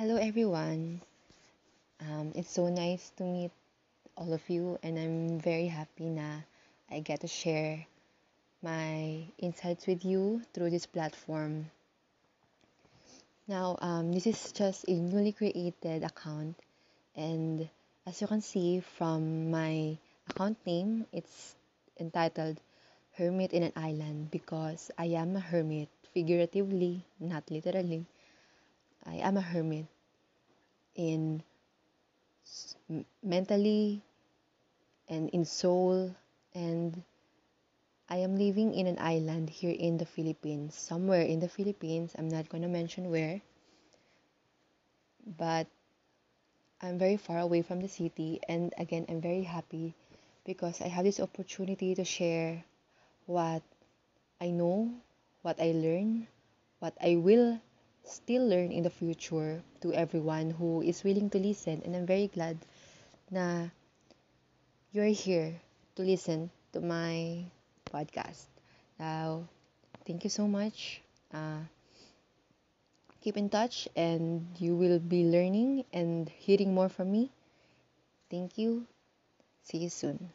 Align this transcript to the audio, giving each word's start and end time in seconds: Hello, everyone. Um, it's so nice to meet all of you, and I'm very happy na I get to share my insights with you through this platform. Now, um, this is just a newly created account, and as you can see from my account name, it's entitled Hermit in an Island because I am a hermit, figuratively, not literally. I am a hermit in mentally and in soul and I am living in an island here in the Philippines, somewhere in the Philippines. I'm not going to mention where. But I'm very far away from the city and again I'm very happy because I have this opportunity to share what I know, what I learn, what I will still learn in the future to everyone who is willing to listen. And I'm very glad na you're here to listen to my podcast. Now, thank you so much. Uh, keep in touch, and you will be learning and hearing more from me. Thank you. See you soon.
Hello, 0.00 0.16
everyone. 0.16 1.02
Um, 2.00 2.32
it's 2.34 2.48
so 2.48 2.72
nice 2.72 3.12
to 3.20 3.24
meet 3.24 3.52
all 4.16 4.32
of 4.32 4.40
you, 4.48 4.78
and 4.82 4.96
I'm 4.96 5.36
very 5.38 5.68
happy 5.68 6.08
na 6.08 6.40
I 6.88 7.04
get 7.04 7.20
to 7.20 7.28
share 7.28 7.84
my 8.64 9.20
insights 9.36 9.86
with 9.86 10.02
you 10.02 10.40
through 10.54 10.70
this 10.70 10.88
platform. 10.88 11.68
Now, 13.44 13.76
um, 13.84 14.16
this 14.16 14.26
is 14.26 14.40
just 14.56 14.88
a 14.88 14.96
newly 14.96 15.36
created 15.36 16.08
account, 16.08 16.56
and 17.14 17.68
as 18.08 18.16
you 18.16 18.26
can 18.32 18.40
see 18.40 18.80
from 18.80 19.50
my 19.52 19.98
account 20.32 20.56
name, 20.64 21.04
it's 21.12 21.54
entitled 22.00 22.56
Hermit 23.12 23.52
in 23.52 23.62
an 23.62 23.76
Island 23.76 24.30
because 24.32 24.90
I 24.96 25.20
am 25.20 25.36
a 25.36 25.40
hermit, 25.44 25.92
figuratively, 26.16 27.04
not 27.20 27.44
literally. 27.50 28.06
I 29.04 29.16
am 29.16 29.36
a 29.36 29.40
hermit 29.40 29.86
in 30.94 31.42
mentally 33.22 34.02
and 35.08 35.28
in 35.30 35.44
soul 35.44 36.14
and 36.54 37.02
I 38.08 38.16
am 38.18 38.36
living 38.36 38.74
in 38.74 38.86
an 38.86 38.98
island 38.98 39.48
here 39.48 39.72
in 39.72 39.96
the 39.96 40.04
Philippines, 40.04 40.74
somewhere 40.74 41.22
in 41.22 41.40
the 41.40 41.48
Philippines. 41.48 42.12
I'm 42.18 42.28
not 42.28 42.48
going 42.48 42.62
to 42.62 42.68
mention 42.68 43.10
where. 43.10 43.40
But 45.38 45.66
I'm 46.80 46.98
very 46.98 47.16
far 47.16 47.38
away 47.38 47.62
from 47.62 47.80
the 47.80 47.88
city 47.88 48.40
and 48.48 48.74
again 48.76 49.06
I'm 49.08 49.20
very 49.20 49.42
happy 49.42 49.94
because 50.44 50.80
I 50.82 50.88
have 50.88 51.04
this 51.04 51.20
opportunity 51.20 51.94
to 51.94 52.04
share 52.04 52.64
what 53.26 53.62
I 54.40 54.50
know, 54.50 54.90
what 55.42 55.60
I 55.60 55.72
learn, 55.72 56.26
what 56.80 56.94
I 57.00 57.16
will 57.16 57.60
still 58.04 58.46
learn 58.46 58.72
in 58.72 58.82
the 58.82 58.90
future 58.90 59.62
to 59.80 59.92
everyone 59.92 60.50
who 60.50 60.82
is 60.82 61.04
willing 61.04 61.30
to 61.30 61.38
listen. 61.38 61.82
And 61.84 61.96
I'm 61.96 62.06
very 62.06 62.28
glad 62.28 62.58
na 63.30 63.68
you're 64.92 65.14
here 65.14 65.54
to 65.96 66.02
listen 66.02 66.50
to 66.72 66.80
my 66.80 67.44
podcast. 67.88 68.46
Now, 68.98 69.48
thank 70.06 70.24
you 70.24 70.30
so 70.30 70.46
much. 70.46 71.00
Uh, 71.32 71.64
keep 73.20 73.36
in 73.36 73.48
touch, 73.48 73.88
and 73.96 74.46
you 74.58 74.76
will 74.76 74.98
be 74.98 75.24
learning 75.24 75.84
and 75.92 76.28
hearing 76.28 76.74
more 76.74 76.88
from 76.88 77.10
me. 77.12 77.30
Thank 78.30 78.58
you. 78.58 78.86
See 79.64 79.78
you 79.78 79.88
soon. 79.88 80.32